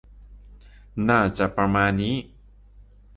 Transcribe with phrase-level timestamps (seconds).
[1.09, 2.15] น่าจะประมาณนี้